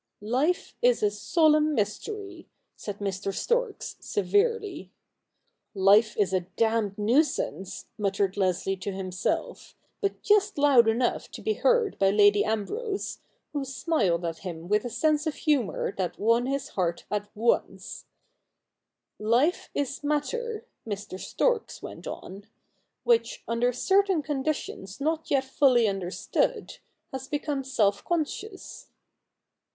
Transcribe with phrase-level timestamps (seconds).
[0.39, 3.31] 'Life is a solemn mystery,' said Mr.
[3.31, 4.89] Storks, severely.'
[5.75, 11.41] Life is a damned nuisance,' muttered Leslie to him self, but just loud enough to
[11.43, 13.19] be heard by Lady Ambrose,
[13.53, 18.05] who smiled at him with a sense of humour that won his heart at once.
[19.19, 19.43] 26 THE NEW REPUBLIC [bk.
[19.43, 21.19] i * Life is matter,' Mr.
[21.19, 22.47] Storks went on,'
[23.03, 26.79] which, under certain conditions not yet fully understood,
[27.13, 28.87] has become self conscious.'